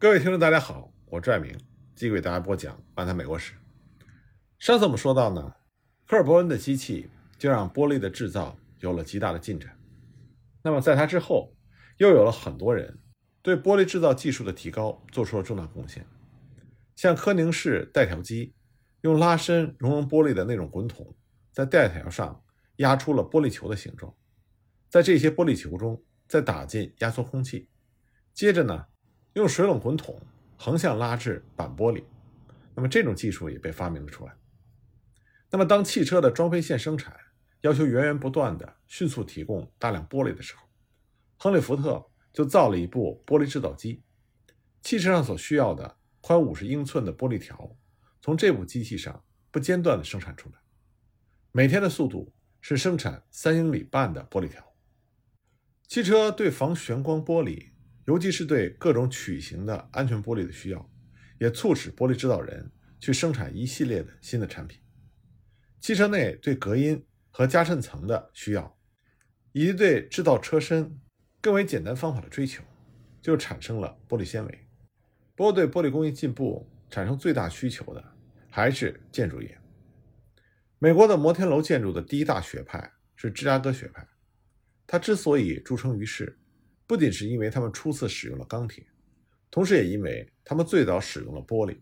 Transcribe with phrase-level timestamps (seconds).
[0.00, 1.54] 各位听众，大家好，我拽明
[1.94, 3.52] 继续给大家播讲《漫谈美国史》。
[4.58, 5.56] 上次我们说到呢，
[6.06, 9.78] 科尔伯恩的机器就让玻璃的制造有了极大的进展。
[10.62, 11.54] 那么在他之后，
[11.98, 12.98] 又有了很多人
[13.42, 16.06] 对玻璃制造技术的提高做出了重大贡献。
[16.96, 18.54] 像科宁式带条机，
[19.02, 21.14] 用拉伸熔融玻璃的那种滚筒，
[21.52, 22.42] 在带条上
[22.76, 24.16] 压出了玻璃球的形状，
[24.88, 27.68] 在这些玻璃球中再打进压缩空气，
[28.32, 28.86] 接着呢。
[29.40, 30.20] 用水冷滚筒
[30.58, 32.04] 横向拉至板玻璃，
[32.74, 34.34] 那么这种技术也被发明了出来。
[35.50, 37.16] 那么当汽车的装配线生产
[37.62, 40.62] 要求源源不断的迅速提供大量玻璃的时候，
[41.38, 44.02] 亨利·福特就造了一部玻璃制造机。
[44.82, 47.74] 汽车上所需要的宽五十英寸的玻璃条，
[48.20, 50.56] 从这部机器上不间断的生产出来，
[51.52, 54.62] 每天的速度是生产三英里半的玻璃条。
[55.88, 57.69] 汽车对防眩光玻璃。
[58.10, 60.90] 尤其是对各种曲形的安全玻璃的需要，
[61.38, 64.80] 也促使玻璃制造人去生产一系列的新的产品。
[65.78, 68.76] 汽车内对隔音和加衬层的需要，
[69.52, 70.98] 以及对制造车身
[71.40, 72.64] 更为简单方法的追求，
[73.22, 74.66] 就产生了玻璃纤维。
[75.36, 78.04] 不过，对玻璃工艺进步产生最大需求的
[78.50, 79.56] 还是建筑业。
[80.80, 84.04] 美国的摩天楼建筑的第一大学派是芝加哥学派，
[84.84, 86.39] 它之所以著称于世。
[86.90, 88.84] 不仅是因为他们初次使用了钢铁，
[89.48, 91.80] 同时也因为他们最早使用了玻璃。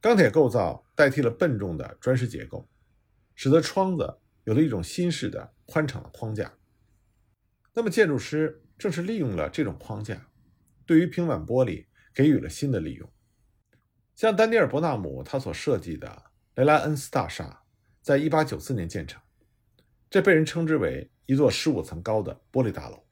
[0.00, 2.66] 钢铁构造代替了笨重的砖石结构，
[3.34, 6.50] 使得窗子有了一种新式的宽敞的框架。
[7.74, 10.26] 那么建筑师正是利用了这种框架，
[10.86, 13.06] 对于平板玻璃给予了新的利用。
[14.14, 17.62] 像丹尼尔·伯纳姆他所设计的雷莱恩斯大厦，
[18.00, 19.20] 在一八九四年建成，
[20.08, 23.04] 这被人称之为一座十五层高的玻璃大楼。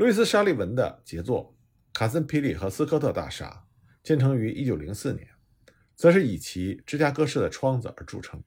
[0.00, 1.54] 路易斯·沙利文的杰作
[1.92, 3.66] 卡森皮里和斯科特大厦
[4.02, 5.28] 建成于1904年，
[5.94, 8.42] 则是以其芝加哥式的窗子而著称。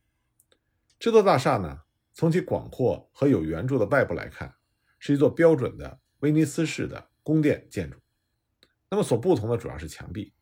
[0.97, 4.55] 这座大厦呢，从其广阔和有圆柱的外部来看，
[4.97, 7.99] 是一座标准的威尼斯式的宫殿建筑。
[8.89, 10.33] 那么所不同的主要是墙壁，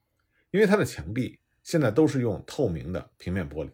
[0.51, 3.71] 因为它的墙壁现在都是用透明的平面玻璃。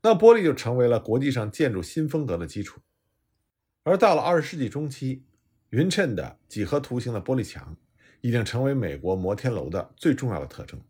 [0.00, 2.80] 那玻璃就成为了国际上建筑新风格的基础。
[3.82, 5.26] 而到了20世纪中期，
[5.70, 7.76] 匀称的几何图形的玻璃墙
[8.20, 10.80] 已经成为美国摩天楼的最重要的特征。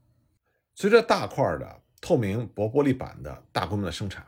[0.74, 4.26] 随着大块的透明薄玻璃板的大规模的生产，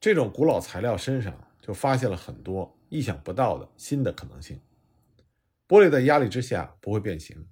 [0.00, 4.60] 这种古老材料身上就发现了很多意想不到的新的可能性。
[5.66, 7.46] 玻璃在压力之下不会变形，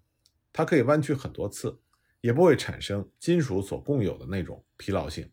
[0.52, 1.78] 它可以弯曲很多次，
[2.20, 5.28] 也不会产生金属所共有的那种疲劳性。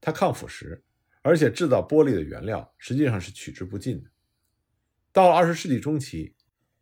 [0.00, 0.80] 它抗腐蚀，
[1.22, 4.10] 而且制造玻璃的原料实际上是取之不尽的。
[5.16, 6.34] 到了二十世纪中期，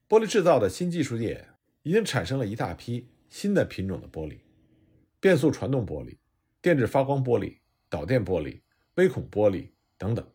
[0.08, 1.50] 玻璃制造的新技术业
[1.84, 4.40] 已经产生了一大批新的品种的玻璃，
[5.20, 6.18] 变速传动玻璃、
[6.60, 8.60] 电致发光玻璃、导电玻璃、
[8.96, 10.28] 微孔玻璃等等。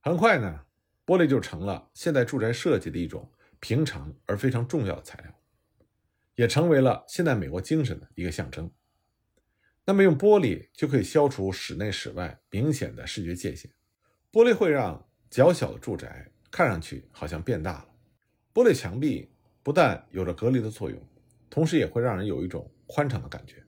[0.00, 0.60] 很快呢，
[1.04, 5.34] 玻璃就成了现代住宅设计的一种平常而非常重要的材料，
[6.36, 8.70] 也成为了现代美国精神的一个象征。
[9.84, 13.68] 那么，用玻璃就可以消除室内室外明显的视觉界限，
[14.30, 16.30] 玻璃会让较小的住宅。
[16.56, 17.88] 看上去好像变大了。
[18.54, 19.30] 玻璃墙壁
[19.62, 20.98] 不但有着隔离的作用，
[21.50, 23.62] 同时也会让人有一种宽敞的感觉。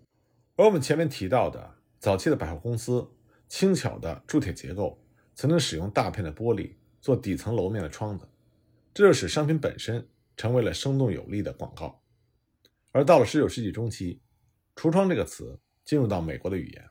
[0.56, 3.06] 而我们前面提到的早期的百货公司，
[3.46, 4.98] 轻巧的铸铁结构，
[5.34, 8.26] 曾经使用大片的玻璃做底层楼面的窗子，
[8.94, 12.02] 这就使商品本身成为了生动有力的广告。
[12.92, 14.22] 而到了19世纪中期，
[14.74, 16.88] 橱窗这个词进入到美国的语言，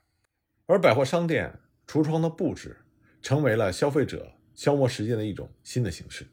[0.67, 2.85] 而百货商店橱窗的布置
[3.19, 4.33] 成为了消费者。
[4.57, 6.27] 消磨时间的一种新的形式。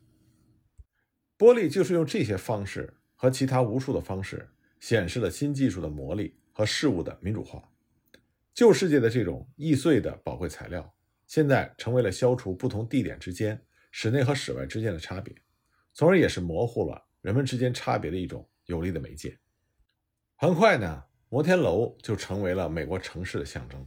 [1.36, 4.48] 玻璃就是用这些方式和其他无数的方式，
[4.80, 7.62] 显示了新技术的魔力和事物的民主化。
[8.54, 10.94] 旧世界的这种易碎的宝贵材料，
[11.26, 15.34] 现在成为了消除不同地点之间、室内和室外之间的差别，
[15.92, 19.38] 从而也是模糊了人们之间差别的一种有力的媒介。
[20.36, 23.86] 很快呢，摩天楼就成为了美国城市的象征。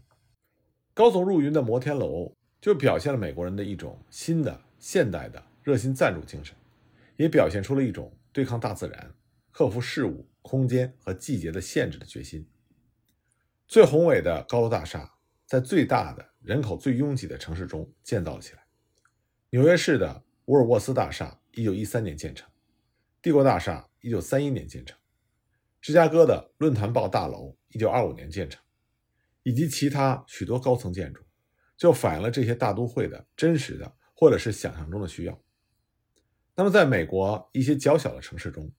[0.94, 2.38] 高耸入云的摩天楼。
[2.68, 6.54] 就表现了美国人的一种新的现代的热心赞助精神，
[7.16, 9.16] 也表现出了一种对抗大自然、
[9.52, 12.46] 克服事物、空间和季节的限制的决心。
[13.70, 15.10] 最宏伟的高楼大厦
[15.46, 18.66] 在最大的、人口最拥挤的城市中建造了起来。
[19.52, 22.50] 纽约市的沃尔沃斯大厦1913年建成，
[23.22, 24.98] 帝国大厦1931年建成，
[25.80, 28.62] 芝加哥的论坛报大楼1925年建成，
[29.44, 31.24] 以及其他许多高层建筑。
[31.78, 35.42] 就反映了这些大都会的真实的或者是想象中的需要。
[36.56, 38.72] 那么，在美国一些较小的城市中，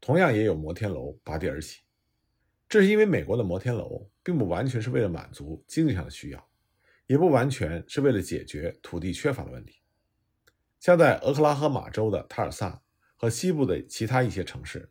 [0.00, 1.80] 同样也有摩天楼拔地而起。
[2.68, 6.48] 这是因为美国的摩天楼并不完全是为了满足经济上的需要，
[7.06, 9.80] 也不完全是为了解决土地缺乏的问题。
[10.78, 12.82] 像在俄克拉荷马州的塔尔萨
[13.16, 14.90] 和西部的其他一些城市，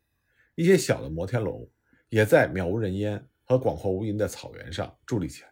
[0.56, 1.70] 一些小的摩天楼
[2.10, 5.52] 也在渺无人烟和广阔无垠的草原上伫立起来。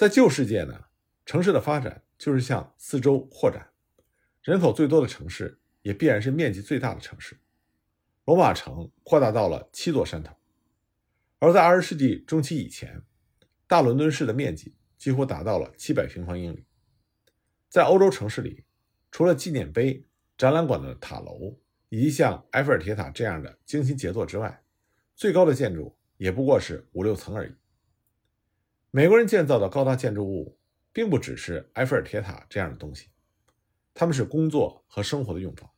[0.00, 0.86] 在旧世界呢，
[1.26, 3.70] 城市的发展就是向四周扩展，
[4.40, 7.38] 人口最多的城市也必然是面积最大的城市。
[8.24, 10.34] 罗马城扩大到了七座山头。
[11.38, 13.02] 而在二十世纪中期以前，
[13.66, 16.64] 大伦敦市的面积几乎达到了七百平方英里。
[17.68, 18.64] 在欧洲城市里，
[19.10, 20.06] 除了纪念碑、
[20.38, 21.58] 展览馆的塔楼
[21.90, 24.62] 以及像埃菲尔铁塔这样的精心杰作之外，
[25.14, 27.52] 最高的建筑也不过是五六层而已。
[28.90, 30.58] 美国人建造的高大建筑物，
[30.92, 33.08] 并不只是埃菲尔铁塔这样的东西，
[33.94, 35.70] 他们是工作和生活的用房，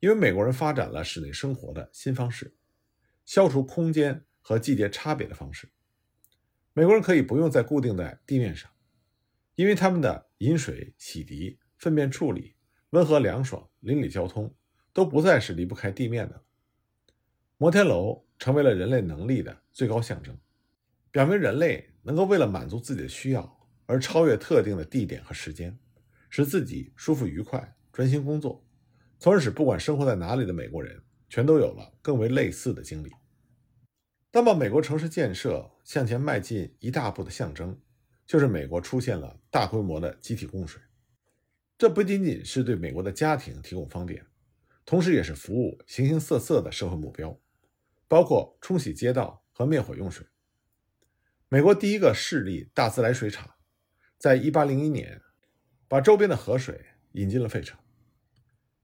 [0.00, 2.54] 因为美国人发展了室内生活的新方式，
[3.24, 4.24] 消除空间。
[4.42, 5.70] 和季节差别的方式，
[6.72, 8.70] 美国人可以不用再固定在地面上，
[9.54, 12.56] 因为他们的饮水、洗涤、粪便处理、
[12.88, 14.52] 温和凉爽、邻里交通
[14.94, 16.42] 都不再是离不开地面的。
[17.58, 20.36] 摩天楼成为了人类能力的最高象征，
[21.12, 25.78] 表明人类能够为了满足自己的需要而超越特定的地点和时间，
[26.28, 28.64] 使自己舒服愉快、专心工作，
[29.18, 33.10] 从而使不管生活在哪里的美国人全都有了更为类似的经历。
[34.32, 37.76] 那么，美国城市建设向前迈进一大步的象征，
[38.26, 40.80] 就是美国出现了大规模的集体供水。
[41.76, 44.24] 这不仅仅是对美国的家庭提供方便，
[44.84, 47.36] 同时也是服务形形色色的社会目标，
[48.06, 50.24] 包括冲洗街道和灭火用水。
[51.52, 53.56] 美国第一个市立大自来水厂，
[54.18, 55.20] 在1801年
[55.88, 57.76] 把周边的河水引进了费城。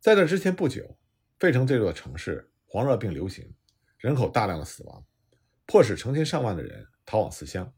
[0.01, 0.99] 在这之前不久，
[1.39, 3.55] 费城这座城市黄热病流行，
[3.99, 5.07] 人口大量的死亡。
[5.65, 7.73] 迫使成千上万的人逃往思乡。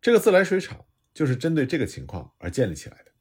[0.00, 3.12] 这个自来水厂就是针对这个情况而建立起来的。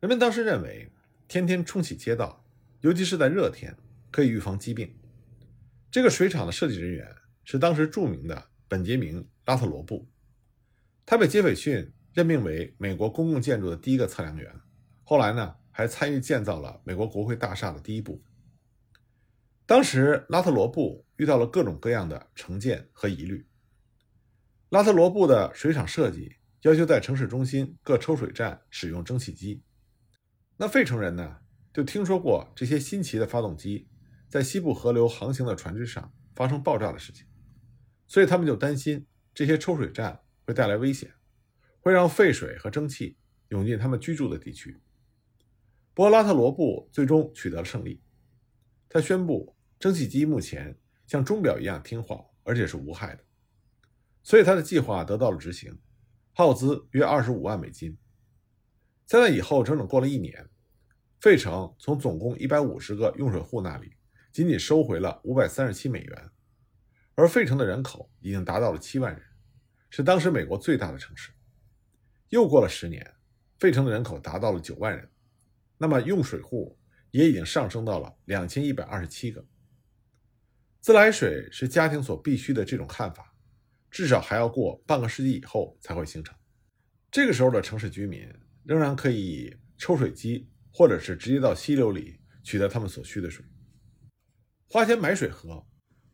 [0.00, 0.90] 人们当时认为，
[1.28, 2.44] 天天冲洗街道，
[2.80, 3.76] 尤其是在热天，
[4.10, 4.92] 可以预防疾病。
[5.88, 7.06] 这个水厂的设计人员
[7.44, 10.08] 是当时著名的本杰明·拉特罗布，
[11.04, 14.60] 他被杰斐逊任命为美国公共建筑的第一个测量员。
[15.02, 18.22] 后来呢，还参与建造了美国国会大厦的第一部分。
[19.66, 23.44] 当时，拉特罗布遇到了各种各样的成见和疑虑。
[24.68, 29.64] 拉特罗布的水厂设计要求在城市中心各抽水站使用蒸汽机。
[30.58, 31.38] 那费城人呢，
[31.72, 33.88] 就听说过这些新奇的发动机
[34.28, 37.26] 在西部河流航行的船只上发生爆炸的事情，
[38.06, 39.04] 所以他们就担心
[39.34, 41.12] 这些抽水站会带来危险，
[41.80, 43.16] 会让废水和蒸汽
[43.48, 44.80] 涌进他们居住的地区。
[45.94, 48.02] 不过，拉特罗布最终取得了胜利，
[48.88, 49.56] 他宣布。
[49.78, 53.24] 蒸汽机目前像钟表一样听话，而且是无害的，
[54.22, 55.80] 所以他的计划得到了执行，
[56.34, 57.96] 耗资约二十五万美金。
[59.06, 60.50] 在那以后，整整过了一年，
[61.18, 63.94] 费城从总共一百五十个用水户那里
[64.30, 66.30] 仅仅收回了五百三十七美元，
[67.14, 69.22] 而费城的人口已经达到了七万人，
[69.90, 71.30] 是当时美国最大的城市。
[72.28, 73.14] 又过了十年，
[73.58, 75.10] 费城的人口达到了九万人，
[75.76, 76.78] 那么用水户
[77.10, 79.44] 也已经上升到了两千一百二十七个。
[80.80, 83.34] 自来水是家庭所必需的这种看法，
[83.90, 86.34] 至少还要过半个世纪以后才会形成。
[87.10, 88.26] 这个时候的城市居民
[88.64, 93.44] 仍然可以抽水机，或者是直接到溪流里取得他们所需的水。
[94.68, 95.66] 花钱买水喝，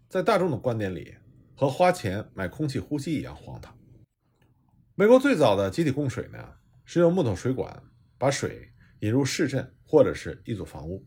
[0.08, 1.16] 在大众的观点里，
[1.54, 3.76] 和花钱买空气呼吸一样荒唐。
[4.94, 7.82] 美国最早的集体供水呢，是用木头水管
[8.16, 11.06] 把水引入市镇或者是一组房屋。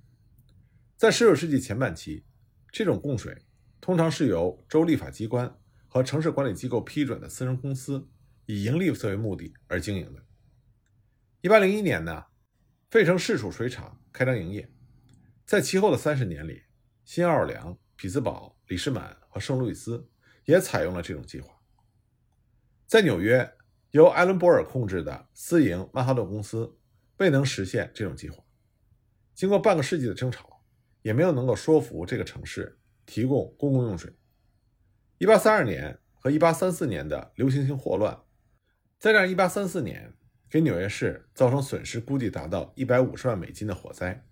[0.97, 2.25] 在19世纪前半期，
[2.71, 3.45] 这种供水。
[3.81, 8.09] 通常是由州立法机关和城市管理机构批准的私人公司
[8.45, 10.21] 以盈利作为目的而经营的。
[11.43, 12.25] 1801年呢，
[12.91, 14.69] 费城市储水厂开张营业，
[15.45, 16.63] 在其后的三十年里，
[17.05, 20.09] 新奥尔良、匹兹堡、里士满和圣路易斯
[20.45, 21.53] 也采用了这种计划。
[22.87, 23.57] 在纽约，
[23.91, 26.79] 由艾伦·博尔控制的私营曼哈顿公司
[27.17, 28.41] 未能实现这种计划，
[29.35, 30.63] 经过半个世纪的争吵，
[31.01, 32.77] 也没有能够说服这个城市。
[33.05, 34.13] 提供公共用水。
[35.17, 38.21] 一八三二年和一八三四年的流行性霍乱，
[38.99, 40.13] 再加上一八三四年
[40.47, 44.23] 给纽约市造成损失估计达到一百五十万美金的火灾，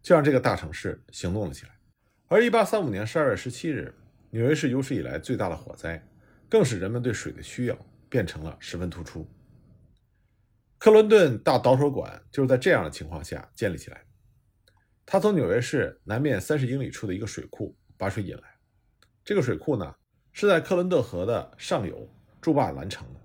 [0.00, 1.81] 就让这个大城市行动了起来。
[2.32, 3.94] 而一八三五年十二月十七日，
[4.30, 6.02] 纽约市有史以来最大的火灾，
[6.48, 9.30] 更使人们对水的需要变成了十分突出。
[10.78, 14.02] 克伦顿大导水管就是在这样的情况下建立起来。
[15.04, 17.76] 它从纽约市南面三十英里处的一个水库。
[17.98, 18.42] 把水引来。
[19.24, 19.94] 这个水库呢，
[20.32, 23.20] 是在克伦特河的上游筑坝完成的。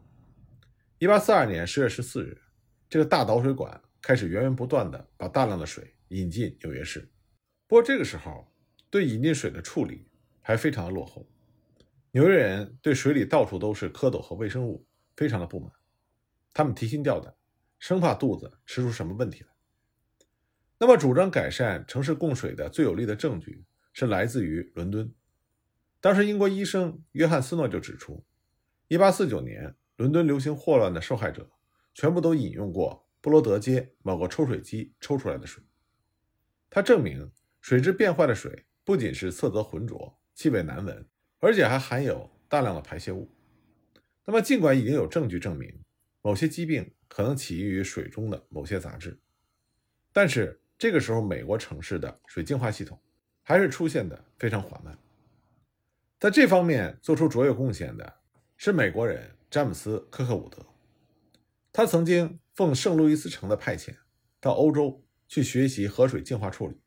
[1.00, 2.40] 一八四二年十月十四日，
[2.88, 7.10] 这个大导水管开始源源不断的把大量的水引进纽约市。
[7.68, 8.48] 不过这个时候，
[8.89, 10.08] 对引进水的处理
[10.41, 11.27] 还非常的落后。
[12.12, 15.72] 纽约人对水里到处都是蝌蚪和微生物非常的不满，
[16.53, 17.34] 他们提心吊胆，
[17.79, 19.50] 生怕肚子吃出什么问题来。
[20.79, 25.12] 那么，主张改善城市供水的最有力的证据是来自于伦敦。
[26.00, 28.24] 当时，英国医生约翰斯诺就指出
[28.89, 31.50] ，1849年伦敦流行霍乱的受害者
[31.96, 35.63] 全部都饮用过布罗德街某个抽水机抽出来的水。
[36.70, 41.06] 他证明，水质变坏的水不仅是色泽浑浊、气味难闻，
[41.39, 43.29] 而且还含有大量的排泄物。
[44.24, 45.70] 那么，尽管已经有证据证明
[46.22, 49.20] 某些疾病可能起因于水中的某些杂质，
[50.13, 50.62] 但是。
[50.79, 53.01] 这个时候，美国城市的水净化系统
[53.41, 54.96] 还是出现的非常缓慢。
[56.20, 58.20] 在这方面做出卓越贡献的
[58.58, 60.63] 是美国人詹姆斯·科克伍德。
[61.74, 63.96] 他曾经奉圣路易斯城的派遣
[64.39, 66.79] 到欧洲去学习河水净化处理。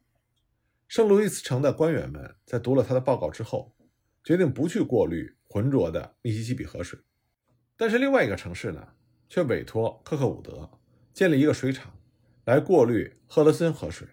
[0.90, 3.76] 圣路易斯城的官员们在读了他的报告之后，
[4.24, 6.98] 决定不去过滤浑浊的密西西比河水。
[7.76, 8.88] 但是另外一个城市呢，
[9.28, 10.68] 却委托科克伍德
[11.12, 11.96] 建立一个水厂。
[12.44, 14.08] 来过滤赫德森河水，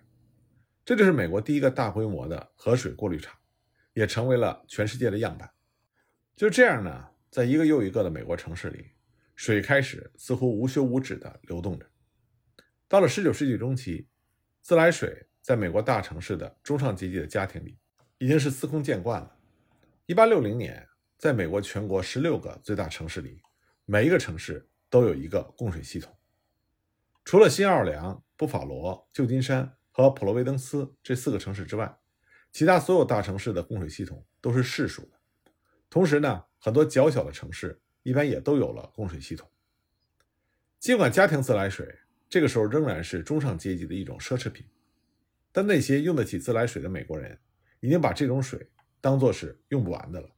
[0.85, 3.35] 这就是美国第一个大规模的河水过滤厂，
[3.95, 5.49] 也成为了全世界的样板。
[6.35, 8.91] 就这样呢，在一个又一个的美国城市里，
[9.33, 11.87] 水开始似乎无休无止地流动着。
[12.87, 14.07] 到了19世纪中期，
[14.61, 17.77] 自来水在美国大城市的中上阶级的家庭里
[18.17, 19.33] 已经是司空见惯了。
[20.07, 20.85] 1860年，
[21.17, 23.41] 在美国全国16个最大城市里，
[23.85, 26.13] 每一个城市都有一个供水系统，
[27.23, 28.21] 除了新奥尔良。
[28.35, 31.97] 布法罗、旧金山和普罗维登斯这四个城市之外，
[32.51, 35.17] 其他所有大城市的供水系统都是市属的。
[35.89, 39.49] 同时呢，很多较小的城市一般也都有了供水系统。
[40.77, 41.97] 尽管家庭自来水
[42.29, 44.63] 这个时候仍然是中上阶级的一种奢侈品，
[45.57, 47.35] 但那些用得起自来水的美国人
[47.79, 48.69] 已经把这种水
[49.01, 50.29] 当作是用不完的了。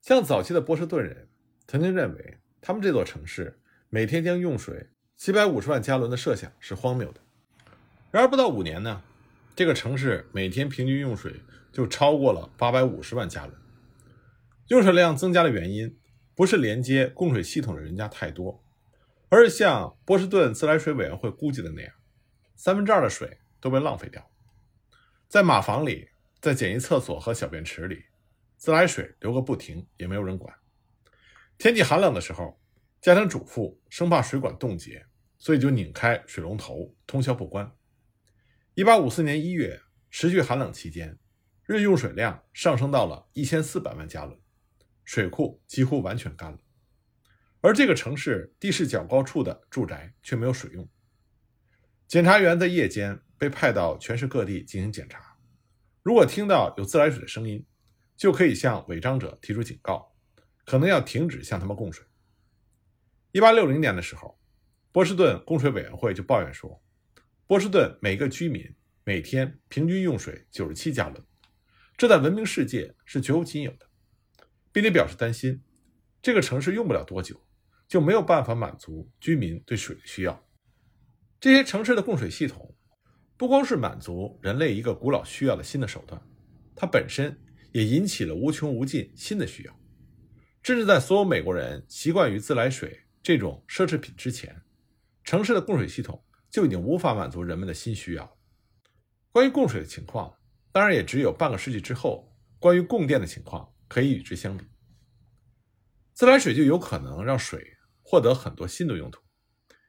[0.00, 1.28] 像早期的波士顿人
[1.68, 4.88] 曾经认为，他们这座城市每天将用水。
[5.16, 7.20] 七百五十万加仑的设想是荒谬的。
[8.10, 9.04] 然而不到五年呢，
[9.54, 11.36] 这个城市每天平均用水
[11.70, 13.56] 就超过了八百五十万加仑。
[14.66, 15.96] 用水量增加的原因
[16.34, 18.64] 不是连接供水系统的人家太多，
[19.28, 21.92] 而是像波士顿自来水委员会估计的那样，
[22.56, 24.28] 三分之二的水都被浪费掉。
[25.32, 26.10] 在马房里，
[26.42, 28.04] 在简易厕所和小便池里，
[28.58, 30.54] 自来水流个不停，也没有人管。
[31.56, 32.60] 天气寒冷的时候，
[33.00, 35.06] 家庭主妇生怕水管冻结。
[35.38, 37.72] 所以就拧开水龙头，通宵不关。
[38.74, 41.18] 一八五四年一月，持续寒冷期间，
[41.64, 44.38] 日用水量上升到了一千四百万加仑，
[45.02, 46.58] 水库几乎完全干了。
[47.62, 50.86] 而这个城市地势较高处的住宅却没有水用。
[52.06, 55.36] 检查员在夜间被派到全市各地进行检查，
[56.04, 57.66] 如果听到有自来水的声音，
[58.16, 60.14] 就可以向违章者提出警告，
[60.64, 62.06] 可能要停止向他们供水。
[63.32, 64.38] 一八六零年的时候。
[64.92, 66.80] 波士顿供水委员会就抱怨说，
[67.46, 68.62] 波士顿每个居民
[69.04, 71.24] 每天平均用水九十七加仑，
[71.96, 73.88] 这在文明世界是绝无仅有的，
[74.70, 75.62] 并且表示担心，
[76.20, 77.42] 这个城市用不了多久
[77.88, 80.46] 就没有办法满足居民对水的需要。
[81.40, 82.76] 这些城市的供水系统
[83.42, 86.22] 不光是满足人类一个古老需要的新的手段，
[86.76, 87.36] 它本身
[87.72, 89.80] 也引起了无穷无尽新的需要，
[90.62, 94.62] 甚至在所有美国人习惯于自来水这种奢侈品之前。
[95.24, 98.38] 城市的供水系统就已经无法满足人们的新需要。
[99.32, 100.32] 关于供水的情况，
[100.70, 104.64] 当然也只有半个世纪之后，关于供电的情况可以与之相比。
[106.12, 109.20] 自来水就有可能让水获得很多新的用途，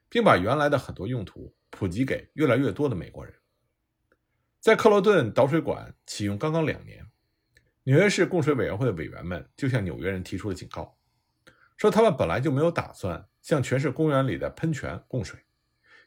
[0.08, 3.32] 并把原来的很多用途普及给越来越多的美国人。
[4.64, 7.06] 在克罗顿导水管启用刚刚两年，
[7.82, 10.96] 纽约市供水委员会的委员们就向纽约人提出了警告，
[11.76, 13.28] 说他们本来就没有打算。
[13.42, 15.38] 向全市公园里的喷泉供水，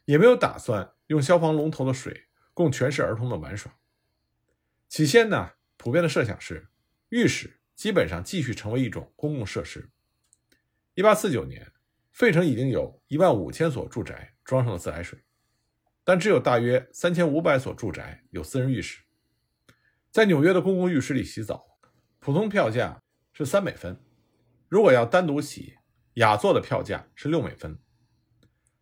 [0.06, 3.78] 也没有打算用消防龙头的水供全市儿童的玩耍。
[4.88, 6.66] 起先呢，普遍的设想是，
[7.10, 9.88] 浴室基本上继续成为一种公共设施。
[10.94, 11.70] 一八四九年，
[12.10, 15.20] 费城已经有一万五千所住宅装上了自来水，
[16.08, 19.02] 但只有大约三千五百所住宅有私人浴室。
[20.10, 21.78] 在纽约的公共浴室里洗澡，
[22.18, 22.98] 普通票价
[23.34, 24.02] 是三美分，
[24.70, 25.76] 如果要单独洗。
[26.14, 27.78] 雅座的票价是六美分，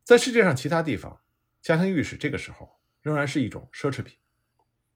[0.05, 1.21] 在世界上其他地方，
[1.61, 4.17] 家庭浴室这个时候仍然是一种奢侈品，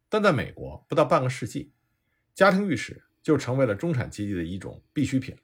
[0.09, 1.73] 但在美国，不到半个世纪，
[2.33, 5.37] 家庭浴室就成为了中产阶级的一种必需品。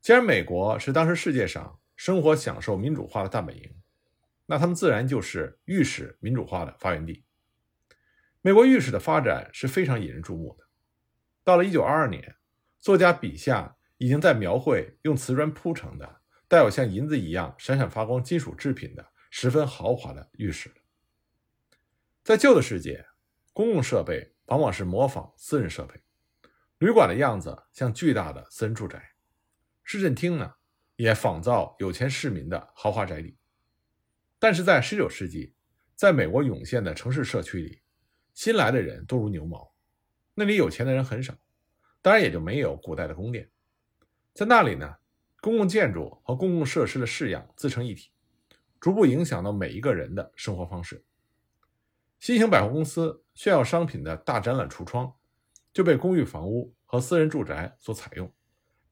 [0.00, 3.74] 既然美国是当时世界上生活享受民主化的大本营，
[4.50, 7.22] 那他们自然就是浴室民主化的发源地。
[8.40, 10.64] 美国浴室的发展是非常引人注目的。
[11.44, 12.36] 到了1922年，
[12.78, 20.72] 作家笔下已经在描绘用瓷砖铺成的、带有像银子一样闪闪发光金属制品的十分豪华的浴室。
[22.24, 23.04] 在旧的世界，
[23.52, 26.00] 公共设备往往是模仿私人设备，
[26.78, 29.12] 旅馆的样子像巨大的私人住宅，
[29.84, 30.54] 市政厅呢
[30.96, 33.36] 也仿造有钱市民的豪华宅邸。
[34.38, 35.52] 但是在19世纪，
[35.94, 37.80] 在美国涌现的城市社区里，
[38.34, 39.74] 新来的人多如牛毛，
[40.34, 41.34] 那里有钱的人很少，
[42.00, 43.50] 当然也就没有古代的宫殿。
[44.32, 44.96] 在那里呢，
[45.40, 48.10] 公共建筑和公共设施的式样自成一体，
[48.78, 51.04] 逐步影响到每一个人的生活方式。
[52.20, 55.12] 新型百货公司炫耀商品的大展览橱窗，
[55.72, 58.32] 就被公寓房屋和私人住宅所采用，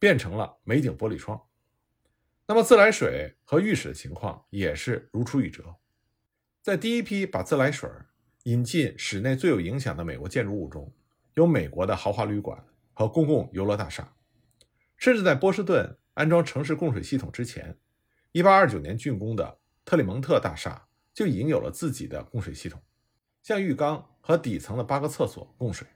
[0.00, 1.40] 变成了美景玻璃窗。
[2.48, 5.76] 那么自来水和浴室的情况也是如出一辙。
[6.62, 7.90] 在第一批把自来水
[8.44, 10.94] 引进室内最有影响的美国建筑物中，
[11.34, 14.14] 有美国的豪华旅馆和公共游乐大厦，
[14.96, 17.76] 甚至在波士顿安装城市供水系统之前
[18.34, 22.80] ，1829年竣工的特里蒙特大厦就已经有了自己的供水系统，
[23.42, 25.86] 向浴缸和底层的八个厕所供水。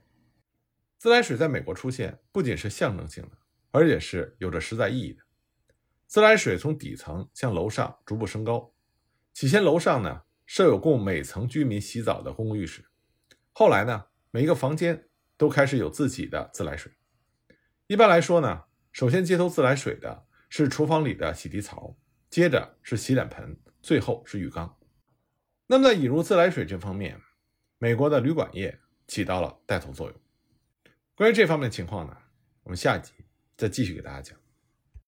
[0.97, 3.37] 自来水在美国出现不仅是象征性的，
[3.71, 5.23] 而且是有着实在意义的。
[6.11, 8.73] 自来水从底层向楼上逐步升高，
[9.33, 10.23] 起先楼上呢。
[10.45, 12.83] 设有供每层居民洗澡的公共浴室，
[13.53, 16.91] 后来呢，每一个房间都开始有自己的自来水。
[17.87, 21.95] 一般来说呢，首先接头自来水的是厨房里的洗涤槽，
[22.29, 24.77] 接着是洗脸盆，最后是浴缸。
[25.67, 27.21] 那么在引入自来水这方面，
[27.77, 28.77] 美国的旅馆业
[29.07, 30.21] 起到了带头作用。
[31.15, 32.17] 关于这方面的情况呢，
[32.63, 33.13] 我们下一集
[33.55, 34.40] 再继续给大家讲。